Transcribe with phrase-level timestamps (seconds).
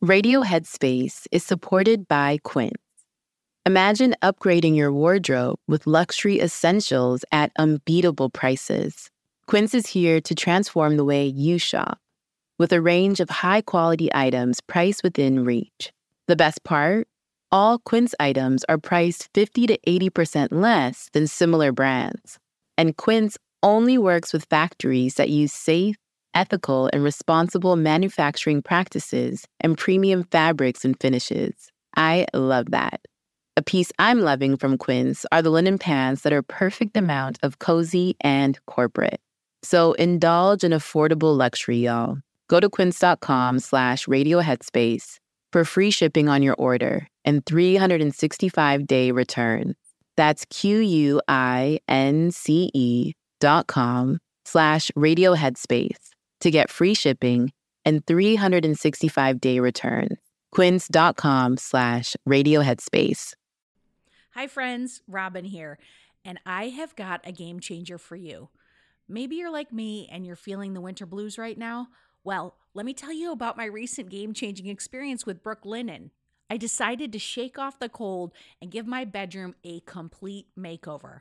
[0.00, 2.72] Radio Headspace is supported by Quince.
[3.66, 9.10] Imagine upgrading your wardrobe with luxury essentials at unbeatable prices.
[9.48, 11.98] Quince is here to transform the way you shop
[12.60, 15.92] with a range of high quality items priced within reach.
[16.28, 17.08] The best part?
[17.50, 22.38] All Quince items are priced 50 to 80% less than similar brands.
[22.76, 25.96] And Quince only works with factories that use safe,
[26.38, 31.52] ethical, and responsible manufacturing practices and premium fabrics and finishes.
[31.96, 33.00] I love that.
[33.56, 37.58] A piece I'm loving from Quince are the linen pants that are perfect amount of
[37.58, 39.20] cozy and corporate.
[39.64, 42.18] So indulge in affordable luxury, y'all.
[42.46, 45.18] Go to quince.com slash radioheadspace
[45.52, 49.74] for free shipping on your order and 365-day return.
[50.16, 51.82] That's Q-U-I-N-C-E
[53.40, 56.08] dot com slash radioheadspace
[56.40, 57.52] to get free shipping
[57.84, 60.08] and 365-day return.
[60.50, 63.34] quince.com slash radioheadspace.
[64.34, 65.02] Hi, friends.
[65.08, 65.78] Robin here,
[66.24, 68.50] and I have got a game changer for you.
[69.08, 71.88] Maybe you're like me and you're feeling the winter blues right now.
[72.24, 76.10] Well, let me tell you about my recent game changing experience with Brooklinen.
[76.50, 81.20] I decided to shake off the cold and give my bedroom a complete makeover.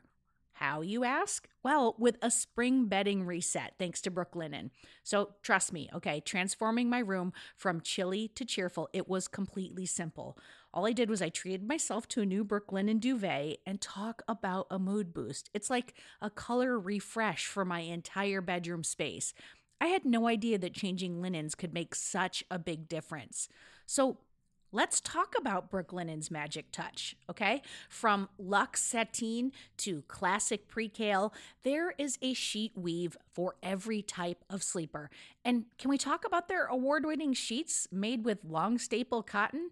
[0.59, 1.47] How, you ask?
[1.61, 4.71] Well, with a spring bedding reset, thanks to Brooklinen.
[5.03, 10.35] So trust me, okay, transforming my room from chilly to cheerful, it was completely simple.
[10.73, 14.65] All I did was I treated myself to a new Brooklinen duvet and talk about
[14.71, 15.51] a mood boost.
[15.53, 19.35] It's like a color refresh for my entire bedroom space.
[19.79, 23.47] I had no idea that changing linens could make such a big difference.
[23.85, 24.17] So
[24.73, 27.61] Let's talk about Brooklinen's magic touch, okay?
[27.89, 34.61] From luxe sateen to classic percale, there is a sheet weave for every type of
[34.61, 35.09] sleeper.
[35.45, 39.71] And can we talk about their award winning sheets made with long staple cotton?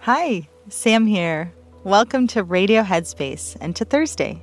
[0.00, 1.54] Hi, Sam here.
[1.84, 4.42] Welcome to Radio Headspace and to Thursday.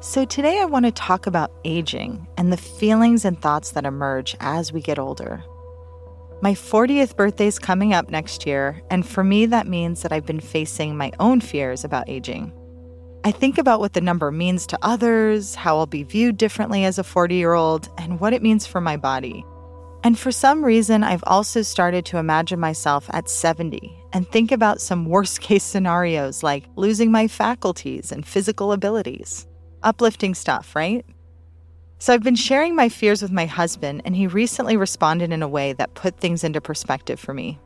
[0.00, 4.36] So, today I want to talk about aging and the feelings and thoughts that emerge
[4.40, 5.44] as we get older.
[6.42, 10.26] My 40th birthday is coming up next year, and for me, that means that I've
[10.26, 12.52] been facing my own fears about aging.
[13.22, 16.98] I think about what the number means to others, how I'll be viewed differently as
[16.98, 19.44] a 40 year old, and what it means for my body.
[20.02, 24.80] And for some reason, I've also started to imagine myself at 70 and think about
[24.80, 29.46] some worst case scenarios like losing my faculties and physical abilities.
[29.82, 31.04] Uplifting stuff, right?
[31.98, 35.48] So I've been sharing my fears with my husband, and he recently responded in a
[35.48, 37.58] way that put things into perspective for me.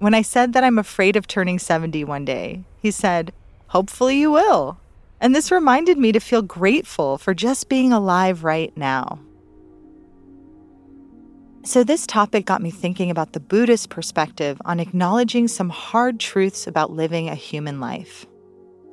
[0.00, 3.32] When I said that I'm afraid of turning 70 one day, he said,
[3.68, 4.78] Hopefully you will.
[5.20, 9.20] And this reminded me to feel grateful for just being alive right now.
[11.64, 16.66] So, this topic got me thinking about the Buddhist perspective on acknowledging some hard truths
[16.66, 18.26] about living a human life.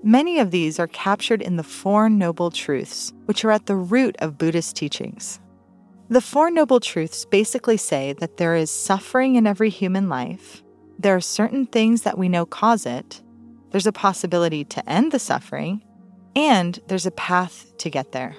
[0.03, 4.15] Many of these are captured in the Four Noble Truths, which are at the root
[4.19, 5.41] of Buddhist teachings.
[6.07, 10.63] The Four Noble Truths basically say that there is suffering in every human life,
[10.97, 13.21] there are certain things that we know cause it,
[13.71, 15.83] there's a possibility to end the suffering,
[16.35, 18.35] and there's a path to get there.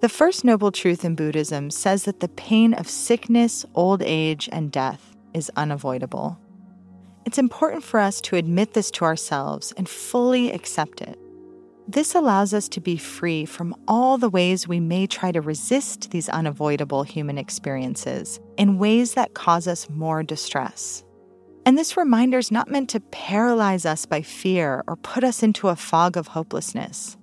[0.00, 4.70] The first noble truth in Buddhism says that the pain of sickness, old age, and
[4.70, 6.38] death is unavoidable.
[7.24, 11.18] It's important for us to admit this to ourselves and fully accept it.
[11.86, 16.10] This allows us to be free from all the ways we may try to resist
[16.10, 21.03] these unavoidable human experiences in ways that cause us more distress.
[21.66, 25.68] And this reminder is not meant to paralyze us by fear or put us into
[25.68, 27.16] a fog of hopelessness.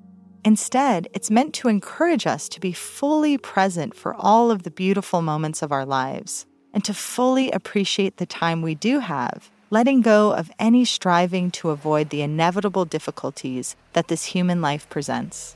[0.44, 5.22] Instead, it's meant to encourage us to be fully present for all of the beautiful
[5.22, 10.34] moments of our lives and to fully appreciate the time we do have, letting go
[10.34, 15.56] of any striving to avoid the inevitable difficulties that this human life presents.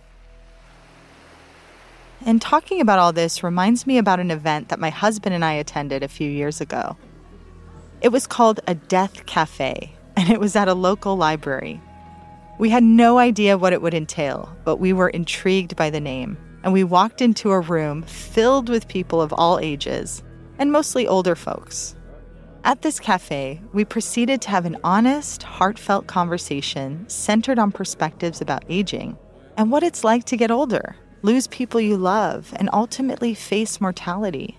[2.24, 5.54] And talking about all this reminds me about an event that my husband and I
[5.54, 6.98] attended a few years ago.
[8.02, 11.82] It was called a Death Cafe, and it was at a local library.
[12.60, 16.38] We had no idea what it would entail, but we were intrigued by the name,
[16.64, 20.24] and we walked into a room filled with people of all ages,
[20.58, 21.96] and mostly older folks.
[22.64, 28.66] At this cafe, we proceeded to have an honest, heartfelt conversation centered on perspectives about
[28.70, 29.18] aging
[29.58, 34.58] and what it's like to get older, lose people you love, and ultimately face mortality.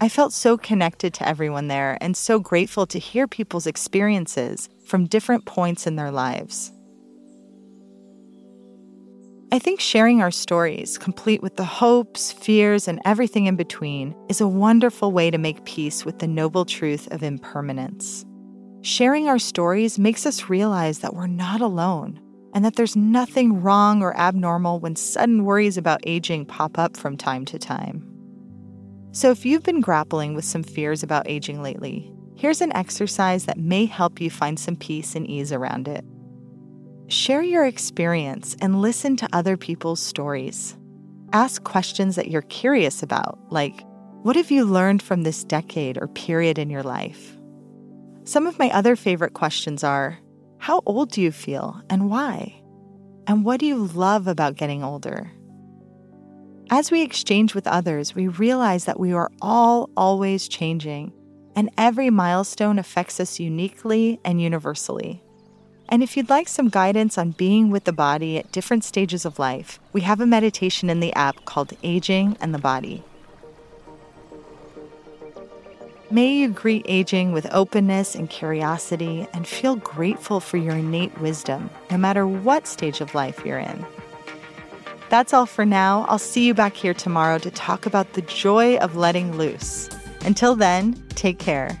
[0.00, 5.06] I felt so connected to everyone there and so grateful to hear people's experiences from
[5.06, 6.72] different points in their lives.
[9.52, 14.40] I think sharing our stories, complete with the hopes, fears, and everything in between, is
[14.40, 18.24] a wonderful way to make peace with the noble truth of impermanence.
[18.82, 22.20] Sharing our stories makes us realize that we're not alone
[22.52, 27.16] and that there's nothing wrong or abnormal when sudden worries about aging pop up from
[27.16, 28.13] time to time.
[29.14, 33.56] So, if you've been grappling with some fears about aging lately, here's an exercise that
[33.56, 36.04] may help you find some peace and ease around it.
[37.06, 40.76] Share your experience and listen to other people's stories.
[41.32, 43.84] Ask questions that you're curious about, like,
[44.24, 47.36] what have you learned from this decade or period in your life?
[48.24, 50.18] Some of my other favorite questions are
[50.58, 52.60] How old do you feel and why?
[53.28, 55.30] And what do you love about getting older?
[56.70, 61.12] As we exchange with others, we realize that we are all always changing,
[61.54, 65.22] and every milestone affects us uniquely and universally.
[65.90, 69.38] And if you'd like some guidance on being with the body at different stages of
[69.38, 73.04] life, we have a meditation in the app called Aging and the Body.
[76.10, 81.68] May you greet aging with openness and curiosity and feel grateful for your innate wisdom,
[81.90, 83.84] no matter what stage of life you're in.
[85.14, 86.06] That's all for now.
[86.08, 89.88] I'll see you back here tomorrow to talk about the joy of letting loose.
[90.22, 91.80] Until then, take care.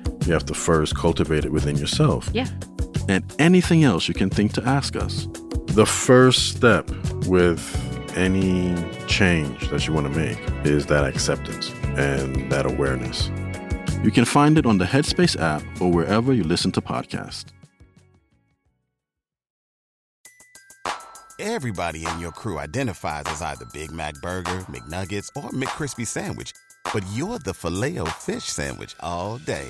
[0.25, 2.29] you have to first cultivate it within yourself.
[2.33, 2.47] Yeah.
[3.09, 5.27] And anything else you can think to ask us.
[5.67, 6.89] The first step
[7.27, 7.61] with
[8.15, 8.75] any
[9.07, 13.29] change that you want to make is that acceptance and that awareness.
[14.03, 17.45] You can find it on the Headspace app or wherever you listen to podcasts.
[21.39, 26.53] Everybody in your crew identifies as either Big Mac Burger, McNuggets, or McCrispy Sandwich,
[26.93, 29.69] but you're the Filet-O-Fish Sandwich all day